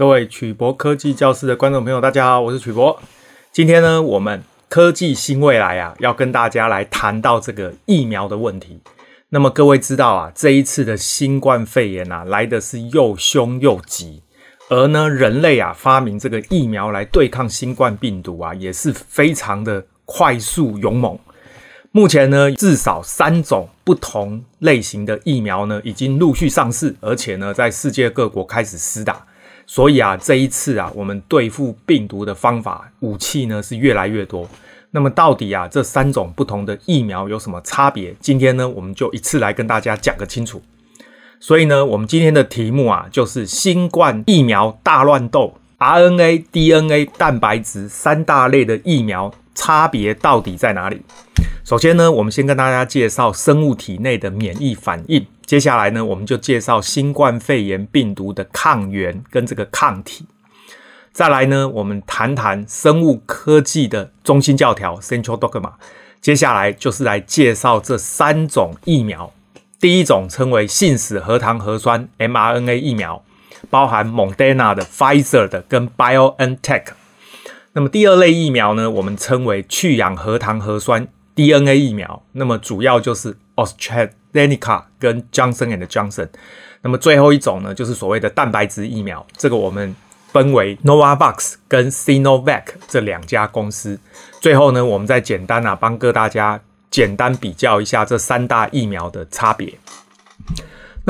[0.00, 2.98] 各位曲博科技教室的观众朋友，大家好，我是曲博。
[3.52, 8.80] 今天呢，我们科技新未来啊，要跟大家来谈到这个疫苗的问题。
[9.28, 14.22] 那么各位知道啊，这一次的新冠肺炎啊，来的是又凶又急，
[14.70, 21.18] 而呢，人类啊发明这个疫苗来对抗新冠病毒啊，也是非常的快速勇猛。
[21.92, 29.26] 目前呢，至少三种不同类型的疫苗呢，已经陆续上市，而且呢，在世界各国开始施打。
[29.72, 34.50] 所以啊，这一次啊，我们对付病毒的方法武器呢是越来越多。
[34.90, 38.12] 那么到底啊，这三种不同的疫苗有什么差别？
[38.18, 40.60] 今天呢，我们就一次来跟大家讲个清楚。
[41.38, 51.00] 所以呢，我们今天的题目啊，就是新冠疫苗大乱斗，RNA、DNA、蛋白质三大类的疫苗差别到底在哪里？
[51.62, 55.24] 首先呢，我们先跟大家介绍生物体内的免疫反应。
[55.44, 60.26] 接下来呢，我们就介绍新冠肺炎病毒的抗原跟这个抗体。
[61.12, 65.72] 再来呢，我们谈谈生物科技的中心教条 （Central Dogma）。
[66.20, 69.32] 接下来就是来介绍这三种疫苗。
[69.78, 73.22] 第一种称为信使核糖核酸 （mRNA） 疫苗，
[73.68, 76.84] 包含 Moderna 的、Pfizer 的跟 BioNTech。
[77.72, 82.22] 那么第二类疫苗呢，我们称为去氧核糖核酸 DNA 疫苗。
[82.32, 86.28] 那么主要就是 AstraZeneca 跟 Johnson and Johnson，
[86.82, 89.94] 那么最后一种呢，就是所谓的蛋白质疫苗，这个我们
[90.32, 93.98] 分为 Novavax 跟 Sinovac 这两家公司。
[94.40, 99.74] 最后呢，我们再简单啊，帮各大家简单比较一下这三大疫苗的差别。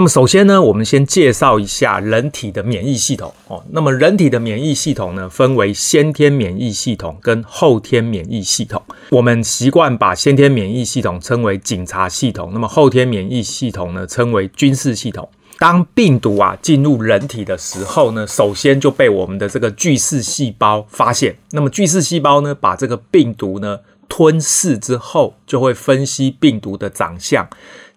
[0.01, 3.63] 那么首先呢，我们先介绍一下人体的免疫系统哦。
[3.69, 8.83] 那么人体的免疫系统呢，分为先天免疫系统跟后天免疫系统。
[9.11, 15.29] 我们习惯把先天免疫系统称为警察系统，那么后天免疫系统呢，称为军事系统。
[15.59, 21.37] 当病毒啊进入人体的时候呢，首先就被我们的这个巨噬细胞发现。
[21.51, 27.47] 那么巨噬细胞呢，把这个病毒呢吞噬之后，就会分析病毒的长相，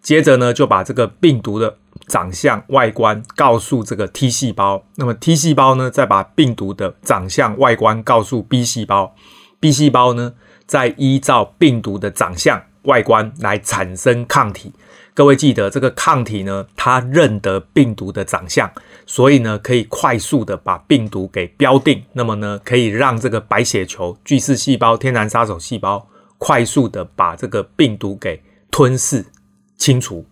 [0.03, 1.77] 接着呢就把这个病毒的
[2.07, 9.15] 长相外观告诉这个 T 细胞，那么 T 细胞呢，再把病毒的长相外观告诉 B 细胞
[9.61, 10.33] ，B 细胞呢，
[10.67, 14.73] 再依照病毒的长相外观来产生抗体。
[15.13, 18.69] 各位记得，这个抗体呢，它认得病毒的长相，
[19.05, 22.03] 所以呢，可以快速的把病毒给标定。
[22.13, 26.05] 那么呢，可以让这个白血球、巨噬细胞、天然杀手细胞
[26.39, 29.23] 快速的把这个病毒给吞噬
[29.77, 30.25] 清除。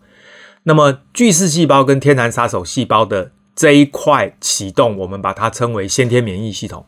[0.64, 6.86] 那么巨噬细胞跟天然杀手细胞的这一块启动，我们把它称为先天免疫系统。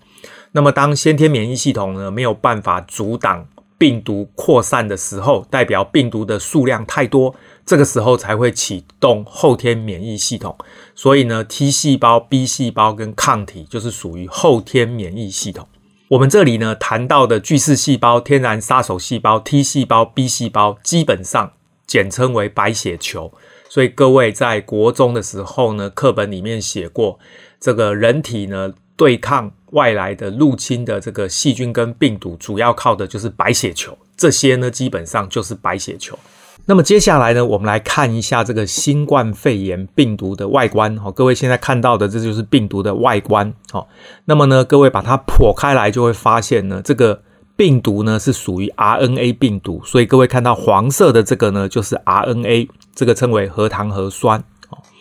[0.52, 3.48] 那么当先天免疫系统呢，没有办法阻挡
[3.78, 7.34] 病毒扩散的时候，代表病毒的数量太多，
[7.66, 10.56] 这个时候才会启动后天免疫系统。
[10.94, 15.68] 所以呢，T 细胞、B 细胞跟抗体就是属于后天免疫系统。
[16.10, 21.52] 我们这里呢谈到的巨噬细胞、天然杀手细胞、T 细胞、B 细胞，基本上
[21.94, 23.32] 简称为白血球。
[23.70, 27.20] 所以各位在国中的时候呢，课本里面写过，
[27.60, 33.96] 这个人体呢对抗外来的入侵的这个细菌跟病毒，主要靠的就是白血球。
[34.18, 36.18] 这些呢基本上就是白血球。
[36.66, 40.98] 那么接下来呢，我们来看一下这个新冠肺炎病毒的外观。
[40.98, 43.54] 好，各位现在看到的这就是病毒的外观。
[43.70, 43.88] 好，
[44.26, 47.22] 那么呢，各位把它剖开来，就会发现呢，这个。
[47.64, 54.44] 病毒呢是属于 RNA 病毒，所以各位看到黄色的这个呢就是 RNA，这个称为核糖核酸。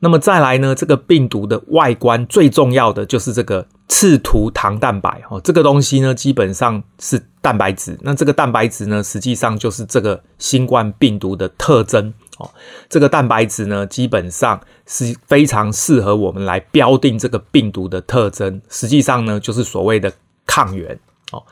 [0.00, 7.98] 那么再来呢，这个病毒的外观最重要的就是这个刺突糖蛋白哦，这个东西呢基本上是蛋白质。
[8.02, 12.48] 那这个蛋白质呢，实际上就是这个新冠病毒的特征哦。
[12.88, 18.62] 这个蛋白质呢，基本上是非常适合我们来标定这个病毒的特征。
[18.68, 20.12] 实际上呢，就是所谓的
[20.46, 20.96] 抗原。
[21.32, 21.42] 哦，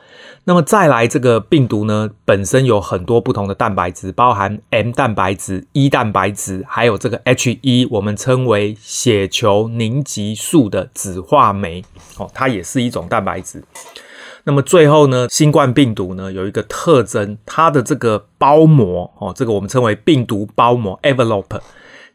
[0.43, 11.83] 那么再来这个病毒呢，本身有很多不同的蛋白质，包含 M 蛋白质、E 蛋白质，还有这个 He，我们称为血球凝集素的酯化酶。
[12.17, 13.63] 哦，它也是一种蛋白质。
[14.43, 21.59] 那么最后呢，新冠病毒呢有一个特征，它的这个包膜，哦，这个我们称为病毒包膜 （envelope），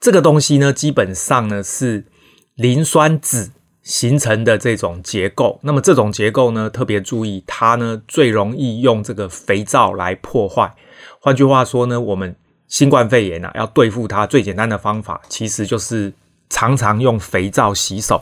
[0.01, 2.07] 这个东西呢，基本上呢是
[2.55, 3.51] 磷酸酯。
[3.87, 10.75] 形成的这种结构，那么这种结构呢，特别注意，它呢最容易用这个肥皂来破坏。
[11.21, 12.35] 换句话说呢，我们
[12.67, 16.13] 新冠肺炎啊，要对付它最简单的方法，其实就是
[16.51, 18.21] 常常用肥皂洗手。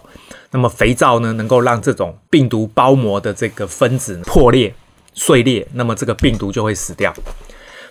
[0.50, 4.74] 那么肥皂呢，能够让这种病毒包膜的这个分子破裂、
[5.14, 7.10] 碎裂，那么这个病毒就会死掉。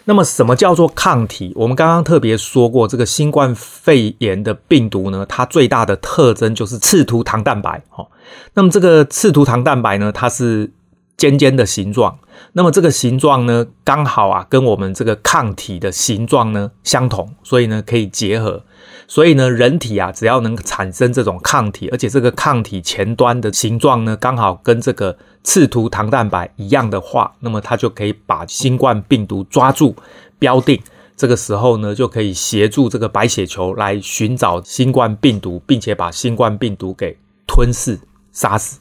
[0.05, 1.53] 那么，什么叫做抗体？
[1.55, 7.81] 我们刚刚特别说过，这个新冠肺炎的病毒呢，它最大的特征就是刺突糖蛋白。
[7.95, 8.07] 哦，
[8.53, 10.69] 那么这个刺突糖蛋白呢，它是
[11.15, 12.19] 尖尖的形状。
[12.51, 18.63] 那么这个形状呢，刚好啊，跟我们这个抗体的形状呢相同，所以呢可以结合。
[19.07, 25.17] 所以呢，人体啊，只要能产生这种抗体，而且这个抗体前端的形状呢，刚好跟这个。
[25.45, 29.93] 刺突糖蛋白一样的话，那么它就可以把新冠病毒抓住、
[30.39, 30.81] 标定。
[31.17, 37.99] 这个时候呢，就可以协助这个白血球来寻找新冠病毒，并且把新冠病毒给吞噬、
[38.31, 38.79] 杀死。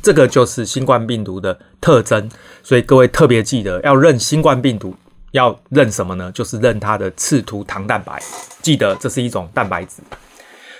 [0.00, 2.30] 这个就是新冠病毒的特征。
[2.62, 4.94] 所以各位特别记得，要认新冠病毒，
[5.32, 6.30] 要认什么呢？
[6.32, 8.20] 就是认它的刺突糖蛋白。
[8.62, 10.02] 记得这是一种蛋白质。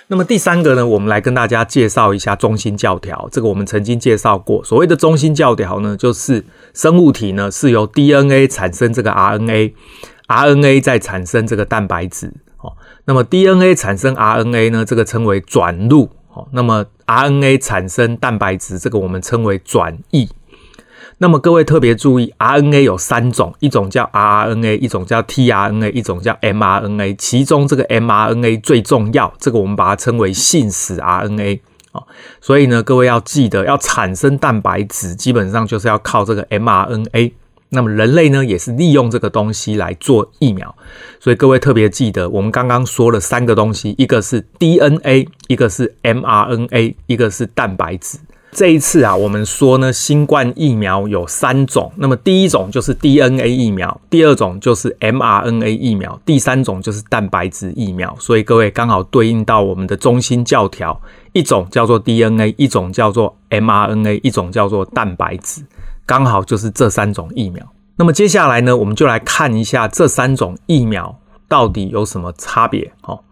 [0.07, 3.29] 那么第三个呢，我们来跟大家介绍一下中心教条。
[3.31, 4.61] 这个我们曾经介绍过。
[4.61, 6.43] 所谓的中心教条呢，就是
[6.73, 12.33] 生物体呢是由 DNA 产生这个 RNA，RNA 再产生这个蛋白质。
[12.57, 12.73] 哦，
[13.05, 16.09] 那么 DNA 产生 RNA 呢，这个称为转录。
[16.33, 20.29] 哦，那么 RNA 产生蛋白质，这个我们称为转译。
[21.21, 27.15] 那么各位特别注意，RNA 有三种，一种叫 rRNA，一种叫 tRNA，一种叫 mRNA。
[27.15, 31.59] 其中这个 mRNA 最重要，这个我们把它称为信使 RNA
[31.91, 32.01] 啊。
[32.41, 37.33] 所以呢，各位要记得，要产生蛋白质，基本上就是要靠这个 mRNA。
[37.69, 40.75] 那么人类呢，也是利用这个东西来做疫苗。
[41.19, 48.17] 所以各位特别记得，我们刚刚说了三个东西，一个是 DNA，一个是 mRNA，一个是蛋白质。
[48.53, 51.89] 这一次啊，我们说呢，新冠疫苗有三种。
[51.95, 58.13] 那么第一种就是 DNA 疫苗，第二种就是 mRNA 疫苗，第三种就是蛋白质疫苗。
[58.19, 60.99] 所以各位刚好对应到我们的中心教条，
[61.31, 65.63] 一种叫做 DNA，一种叫做 mRNA，一种叫做蛋白质，
[66.05, 67.65] 刚好就是这三种疫苗。
[67.95, 71.17] 那么接下来呢，我们就来看一下这三种疫苗
[71.47, 72.91] 到底有什么差别。
[72.99, 73.23] 好，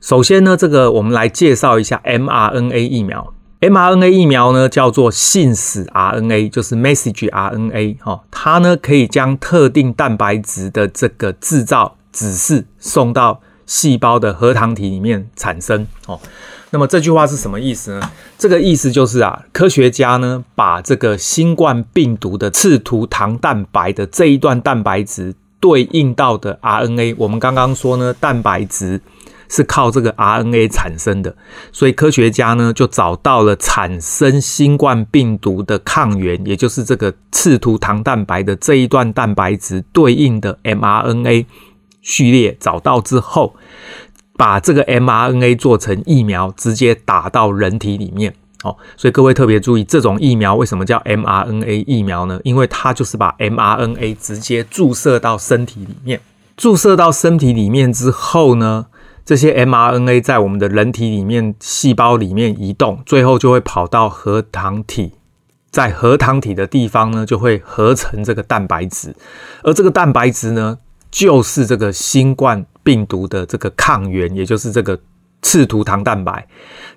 [0.00, 3.34] 首先呢，这个我们来介绍一下 mRNA 疫苗。
[3.62, 16.18] mRNA 疫苗呢，叫做信使 RNA，就是 message RNA 哈，它呢可以将特定蛋白质的这个制造指示送到细胞的核糖体里面产生哦。
[16.70, 18.10] 那么这句话是什么意思呢？
[18.36, 29.00] 这个意思就是啊，科学家呢把这个新冠病毒的刺突糖蛋白的这一段蛋白质对应到的 RNA，我们刚刚说呢，蛋白质。
[29.52, 31.36] 是靠这个 RNA 产生的，
[31.72, 41.44] 所以科学家呢就找到了产生新冠病毒的抗原，也就是这个刺突糖蛋白的这一段蛋白质对应的 mRNA
[42.00, 43.54] 序列，找到之后，
[44.38, 48.34] 把这个 mRNA 做成疫苗，直接打到人体里面。
[48.64, 52.40] 哦，所以各位特别注意，这种疫苗为什么叫 mRNA 疫苗呢？
[52.42, 56.18] 因为它就是把 mRNA 直接注射到身体里面，
[56.56, 58.86] 注射到身体里面之后呢，
[59.24, 65.12] 这些 mRNA 在我们的人体里面细胞里面移动，最后就会跑到核糖体，
[65.70, 69.14] 在核糖体的地方呢，就会合成这个蛋白质，
[69.62, 70.76] 而这个蛋白质呢，
[71.10, 74.98] 就是这个新冠病毒的这个抗原，也就是这个
[75.40, 76.48] 刺突糖蛋白。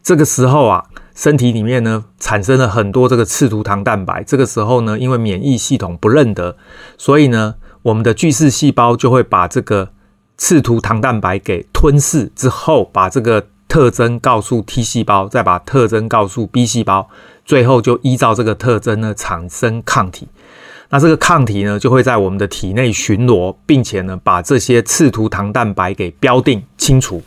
[0.01, 0.83] 这个时候啊，
[1.13, 4.23] 身体里面呢，产生了很多这个刺突糖蛋白。
[4.23, 6.57] 这个时候呢，因为免疫系统不认得，
[6.97, 9.91] 所以呢，我们的巨噬细胞就会把这个。
[10.37, 17.09] 刺突糖蛋白给吞噬之后，把这个特征告诉 T 细胞，再把特征告诉 B 细胞，
[17.45, 20.27] 最后就依照这个特征呢产生抗体。
[20.89, 27.23] 那这个抗体呢就会在我们的体内巡逻，并且呢把这些刺突糖蛋白给标定清除。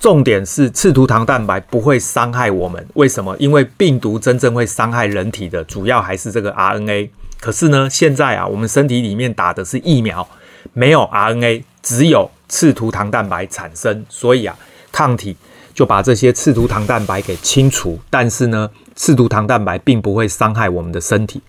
[0.00, 3.36] 重点是刺突糖蛋白不会伤害我们，为什么？
[3.38, 7.10] 因为病毒真正会伤害人体的主要还是这个 RNA。
[7.38, 10.26] 可是呢，现在啊，我们身体里面打的是疫苗。
[10.74, 14.56] 没有 RNA，只有刺突糖蛋白产生，所以啊，
[14.90, 15.36] 抗体
[15.72, 17.98] 就把这些刺突糖蛋白给清除。
[18.10, 21.40] 但是呢，刺突糖蛋白并不会伤害我们的身体。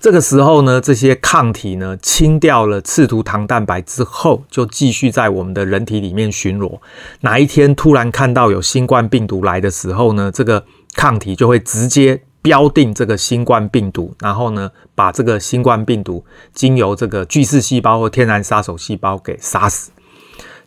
[0.00, 6.78] 这个时候呢，这些抗体呢清掉了刺突糖蛋白之后，就继续在我们的人体里面巡逻。
[7.20, 10.64] 哪一天突然看到有新冠病毒来的时候呢，这个
[10.94, 12.22] 抗体就会直接。
[12.48, 16.24] 标定这个新冠病毒，然后呢，把这个新冠病毒
[16.54, 19.90] 经由这个巨噬细胞或天然杀手细胞给杀死。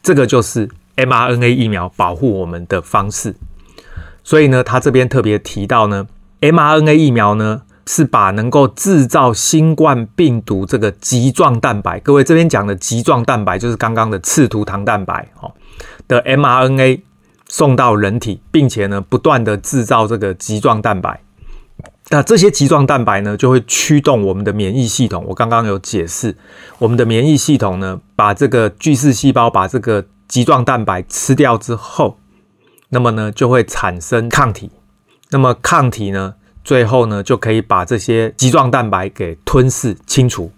[0.03, 3.35] 这个就是 mRNA 疫苗保护我们的方式。
[4.23, 6.05] 所以呢，他这边特别提到呢
[6.41, 15.51] ，mRNA 疫苗呢是把能够制造新冠病毒这个棘状蛋白，各位这边讲的棘状蛋白就是刚刚的刺突糖蛋白哦
[16.07, 17.01] 的 mRNA
[17.47, 21.19] 送到人体，并且呢不断的制造这个棘状蛋白。
[22.11, 25.23] 那这些棘状蛋白呢，就会驱动我们的免疫系统。
[25.29, 26.35] 我刚刚有解释，
[26.77, 32.17] 我们的免疫系统呢，把这个巨噬细胞把这个棘状蛋白吃掉之后，
[32.89, 34.69] 那么呢，就会产生抗体。
[35.29, 40.51] 那么抗体呢，最后呢，就可以把这些棘状蛋白给吞噬清除。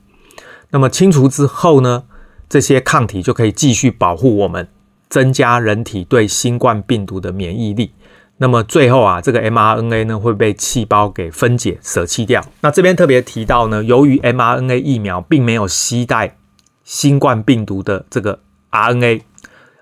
[0.72, 2.05] 那么清除之后呢，
[2.50, 4.67] 这些抗体就可以继续保护我们，
[5.07, 7.93] 增加人体对新冠病毒的免疫力。
[8.38, 12.44] 那么最后啊，这个 mRNA 呢，会被细胞给分解舍弃掉。
[12.62, 16.36] 那这边特别提到呢，由于 mRNA 疫苗并没有携带
[16.84, 18.40] 新冠病毒的这个
[18.72, 19.22] RNA，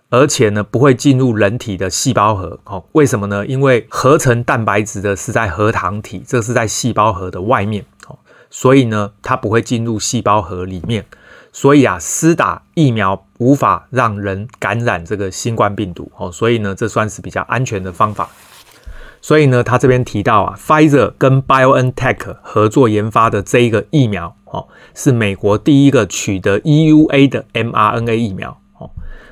[0.09, 2.59] 而且呢不会进入人体的细胞核。
[2.65, 3.47] 哦，为什么呢？
[3.47, 7.85] 因为合成蛋白质的是在核糖体，这是在细胞核的外面。
[8.07, 11.05] 哦，所以呢它不会进入细胞核里面。
[11.51, 18.29] 所以啊，施打疫苗无法让人感染这个新冠病毒哦，所以呢，这算是比较安全的方法。
[19.21, 28.89] 所以呢，他这边提到啊，Pfizer 跟 BioNTech 合作研发的这一个疫苗哦，是美国第一个取得 EUA 的 mRNA 疫苗哦。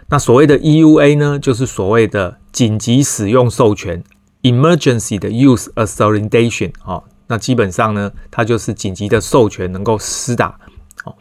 [0.09, 4.03] 那所谓的 EUA 呢，就是所谓的紧急使用授权
[4.43, 7.03] （Emergency 的 Use Authorization） 哦。
[7.27, 10.59] 那基本上呢，它就是紧急的授权，能够施打
[11.05, 11.15] 哦。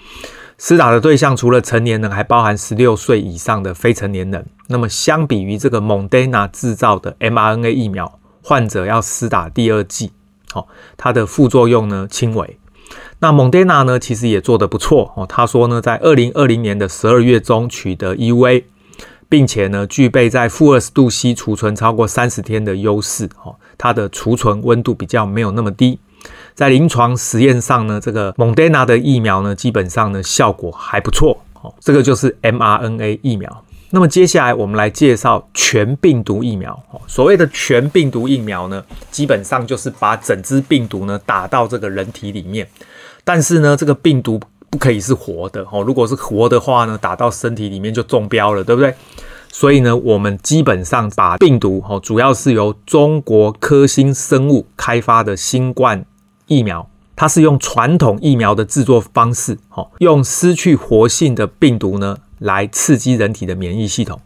[0.60, 4.44] 施打的对象除了成年人，还包含十六岁以上的非成年人。
[4.66, 10.10] 那么，相比于这个蒙德纳制造的 mRNA 疫苗，患者要施打第二剂，
[10.54, 12.58] 哦，它的副作用呢轻微。
[13.20, 15.24] 那蒙德纳呢，其实也做得不错哦。
[15.24, 18.64] 他说呢，在二零二零年的十二月中取得 EUA，
[19.28, 23.54] 并且呢，具备在负二十度 C 储存超过三十天的优势哦。
[23.76, 26.00] 它的储存温度比较没有那么低。
[26.58, 31.72] 在临床实验上呢，这个莫德纳的疫苗呢，基本上呢效果还不错哦。
[31.78, 33.64] 这个就是 mRNA 疫苗。
[33.90, 36.76] 那么接下来我们来介绍全病毒疫苗。
[37.06, 42.66] 所谓的全病毒疫苗呢，基本上就是把整只病毒呢打到这个人体里面。
[43.22, 45.84] 但是呢，这个病毒不可以是活的哦。
[45.84, 48.92] 如果是活的话呢，打到身体里面就中标了，对不对？
[49.52, 56.04] 所以呢，我们基本上把病毒哦，主要是由中国科兴生物开发的新冠。
[56.48, 64.20] 疫苗，它是用传统疫苗的制作方式，哦，用失去活性的病毒呢，来刺激人体的免疫系统。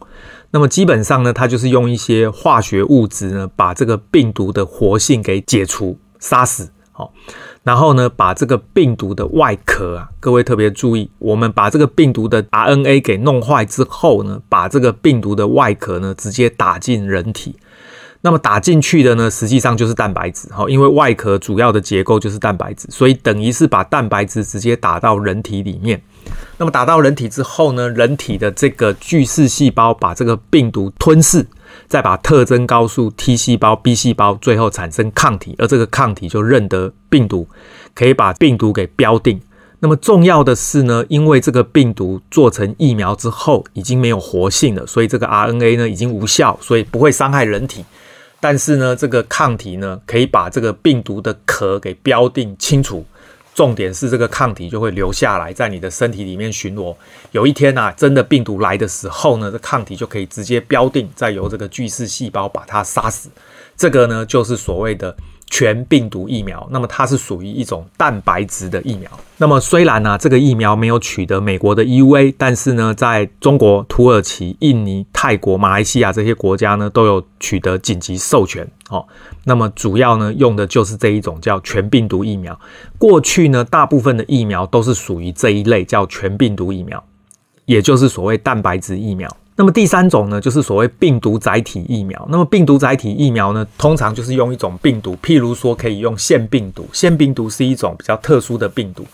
[0.51, 7.09] 那么基本上呢，它就是用一些化学物质呢，把这个病毒的活性给解除、杀死，哦，
[7.63, 17.55] 然后呢，把这个病毒的外壳啊，各位特别注意，我们把这个病毒的 RNA 给弄坏之后呢，把这个病毒的外壳呢，直接打进人体。
[18.25, 26.01] 那么打进去的呢，实际上就是蛋白质，哈，因为外壳主要的结构就是蛋白质，所以等于是把蛋白质直接打到人体里面。
[26.57, 31.45] 那么打到人体之后呢，人体的这个巨噬细胞把这个病毒吞噬，
[31.87, 37.45] 再把特征高速 T 细胞、B 细胞，最后产生抗体，而这个抗体就认得病毒，
[37.93, 39.41] 可以把病毒给标定。
[39.83, 47.83] 那么重要的是呢，因为这个病毒做成疫苗之后已经没有活性了，所以这个 RNA 呢已经无效，所以不会伤害人体。
[48.39, 53.05] 但是呢，这个抗体呢，可以把这个病毒的壳给标定清楚。
[53.53, 56.95] 重点是这个抗体就会留下来，在你的身体里面巡逻。
[57.31, 63.27] 有一天啊，真的病毒来的时候呢，这抗体就可以直接标定，再由这个巨噬细胞把它杀死。
[63.75, 65.13] 这个呢，就是所谓的。
[65.53, 69.07] 全病毒疫苗，那么它是属于一种蛋白质的疫苗。
[69.37, 78.67] 那么虽然呢、这个疫苗没有取得美国的 EUA，但是呢，在中国、土耳其、印尼、泰国、马来西亚这些国家呢，都有取得紧急授权。
[78.89, 79.05] 哦，
[79.43, 82.59] 那么主要呢，用的就是这一种叫全病毒疫苗。
[82.97, 87.03] 过去呢，大部分的疫苗都是属于这一类叫全病毒疫苗，
[87.65, 89.29] 也就是所谓蛋白质疫苗。
[89.55, 92.27] 那么第三种呢，就是所谓病毒载体疫苗。
[92.29, 96.87] 那么病毒载体疫苗呢，通常就是用一种病毒，譬如说可以用腺病毒。
[96.91, 99.05] 腺病毒是一种比较特殊的病毒，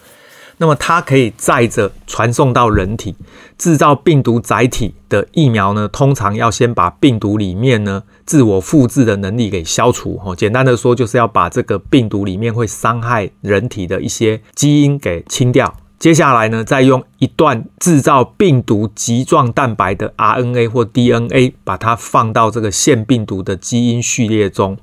[0.58, 3.14] 那么它可以载着传送到人体。
[3.58, 10.18] 制造病毒载体的疫苗呢，通常要先把病毒里面呢自我复制的能力给消除。
[10.24, 15.76] 哦，简单的说，就是要把这个病毒里面会伤害人体的一些基因给清掉。
[16.00, 24.78] 接下来呢，再用一段制造病毒棘状蛋白的 RNA 或 DNA，把它放到这个腺病毒的基因序列中。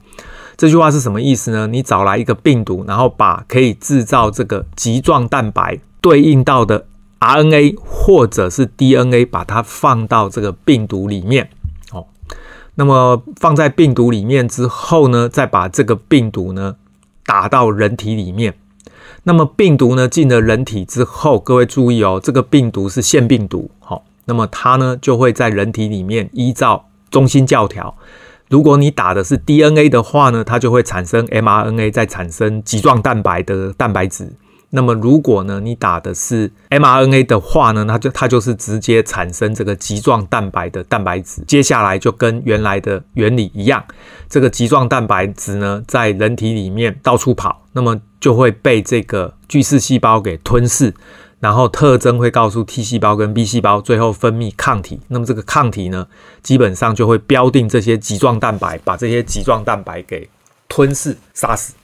[0.58, 1.66] 这句话是什么意思呢？
[1.66, 6.86] 你找来一个病毒，然后把可以制造这个棘状蛋白对应到的
[7.20, 11.48] RNA 或者是 DNA，把它放到这个病毒里面。
[11.92, 12.06] 哦，
[12.74, 16.76] 那么放在病毒里面之后呢，再把这个病毒呢
[17.24, 18.54] 打到人体里面。
[19.28, 27.96] 那么病毒呢进了人体之后，各位注意哦，这个病毒是腺病毒，好，那么它呢就会在人体里面依照中心教条
[28.48, 34.32] 如果你打的是 DNA 的话呢，它就会产生 mRNA，再产生棘状蛋白的蛋白质。
[34.70, 41.42] 那么如果呢，你打的是 mRNA 的话呢，它就它就是直接产生这个棘状蛋白的蛋白质。
[41.48, 43.84] 接下来就跟原来的原理一样，
[44.28, 50.94] 这个棘状蛋白质呢，在人体里面到处跑，那么就会被这个巨噬细胞给吞噬，
[51.40, 54.98] 然后特征会告诉 T 细胞跟 B 细胞，最后分泌抗体。
[55.08, 56.06] 那么这个抗体呢，
[56.42, 60.26] 基本上就会标定这些棘状蛋白，把这些棘状蛋白给
[60.70, 61.74] 吞噬杀死。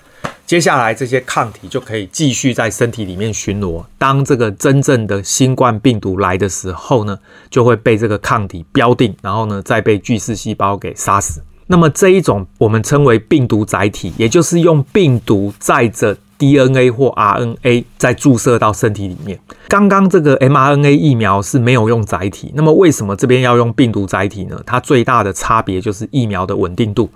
[0.46, 3.84] 接下来这些抗体就可以继续在身体里面巡逻。
[3.98, 7.18] 当这个真正的新冠病毒来的时候呢，
[7.50, 11.42] 就会被这个抗体标定，然后呢再被巨噬细胞给杀死。
[11.66, 19.38] 那么这一种我们称为病毒载体，也就是用病毒载着 DNA 或 RNA 再注射到身体里面。
[19.68, 24.60] 刚刚这个 mRNA 疫苗是没有用载体，那么为什么这边要用病毒载体呢？
[24.66, 27.08] 它最大的差别就是疫苗的稳定度。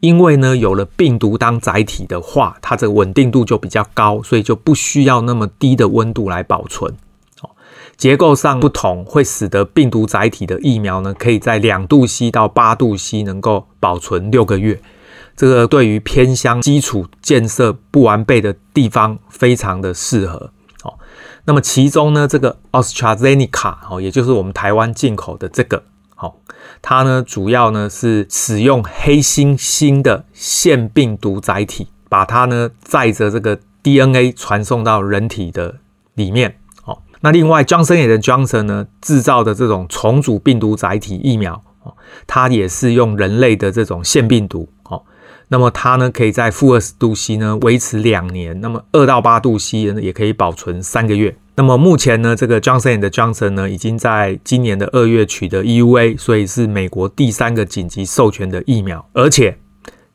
[0.00, 6.92] 因为呢，有了病毒当载体的话，它这个稳定度就比较高，所以就不需要那么低的温度来保存。
[7.96, 14.80] 结构上不同，会使得病毒载体的疫苗呢，可以在两度 C 到八度 C 能够保存六个月。
[15.34, 20.50] 这个对于偏乡基础建设不完备的地方非常的适合。
[20.82, 20.98] 哦，
[21.44, 25.82] 那么其中呢，这个 AstraZeneca 哦，也就是我们台湾进口的这个。
[26.14, 26.36] 好，
[26.80, 35.76] 它呢主要呢是使用黑猩猩的腺病毒载体，把它呢载着这个 DNA 传送到人体的
[36.14, 36.58] 里面。
[37.26, 41.60] 那另外 Johnson 的& Johnson 呢制造的这种重组病毒载体疫苗，
[42.24, 44.68] 它也是用人类的这种腺病毒。
[44.84, 45.02] 哦，
[45.48, 51.36] 那么它呢可以在负二十度 C 呢维持两年，那么二到八度 C 呢也可以保存三个月。
[51.56, 59.58] 那么目前呢，这个 Johnson 的& Johnson 呢，已经在今年的二月取得 EUA，所以是美国第三个紧急授权的疫苗，而且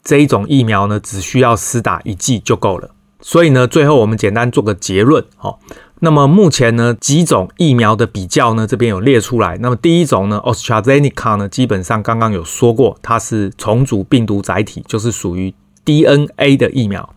[0.01, 2.91] 这一种疫苗呢，只需要施打一剂就够了。
[3.20, 5.60] 所以呢，最后我们简单做个结论，哦，
[6.03, 9.55] 那么目前呢，几种疫苗的比较呢，这边有列出来。
[9.60, 15.53] 那么第一种呢，AstraZeneca 呢，基本上刚刚有说过，它是重组病毒载体，就是属于
[15.86, 17.08] DNA 的疫苗。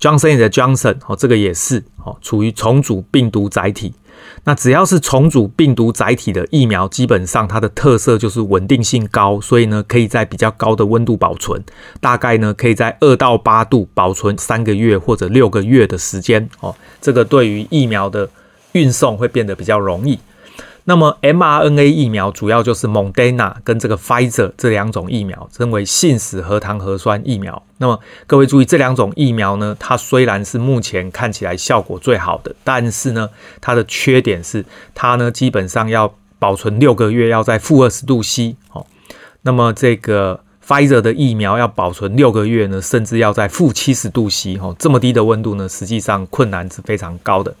[0.00, 3.92] Johnson & Johnson 哦，这个也是哦，处于重组病毒载体。
[4.44, 11.62] 那只要是重组病毒载体的疫苗，基本上它的特色就是稳定性高，所以呢，可以在比较高的温度保存，
[12.00, 16.74] 大概呢可以在二到八度保存三个月或者六个月的时间哦。
[17.00, 18.28] 这个对于疫苗的
[18.72, 20.18] 运送会变得比较容易。
[20.84, 27.62] 那么 mRNA 疫苗主要就是 m o d e n a 跟这个 Pfizer 这两种疫苗，称为信使核糖核酸疫苗。
[27.78, 33.28] 那么各位注意，这两种疫苗呢，它虽然是目前看起来效果最好的，但是呢，
[33.60, 38.84] 它的缺点是它呢基本上要保存六个月，要在负二十度 C 哦。
[39.42, 47.54] 那么这个 Pfizer 的疫苗要保存六个月呢，甚至要在负七十度 C 哦，这么低的温度呢，实际上困难是非常高的。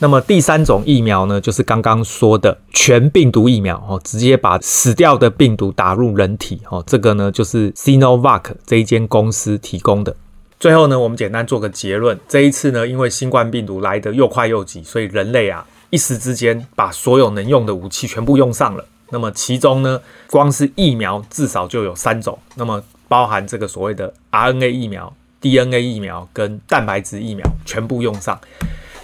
[0.00, 10.14] 那么第三种疫苗呢，就是刚刚说的全病毒疫苗哦，直接把死掉的病毒打入人体哦，这个呢就是 Sinovac 这一间公司提供的。
[10.60, 18.84] 最后呢，我们简单做个结论，这一次呢，因为新冠病毒来得又快又急，所以人类啊一时之间把所有能用的武器全部用上了。
[19.10, 28.38] 那么其中呢，光是疫苗至少就有三种，那么包含这个所谓的 RNA 疫苗、DNA 疫苗跟蛋白质疫苗全部用上。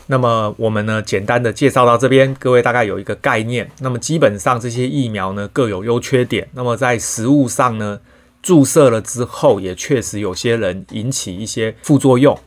[0.07, 3.71] 那么我们呢，简单的介绍到这边，各位大概有一个概念。
[3.81, 6.47] 那么基本上这些疫苗呢各有优缺点。
[6.53, 7.99] 那么在实物上呢，
[8.43, 12.39] 注射了之后也确实有些人引起一些副作用。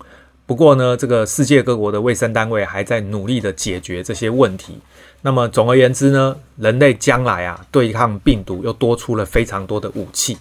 [0.45, 4.77] 不过呢，这个世界各国的卫生单位还在努力的解决这些问题。
[5.23, 10.37] 那么总而言之呢，人类将来啊对抗病毒又多出了非常多的武器。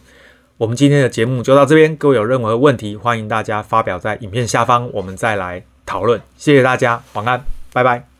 [0.58, 8.15] 我们今天的节目就到这边，各位有任何问题，欢迎大家发表在影片下方，我们再来讨论，谢谢大家，晚安，拜拜。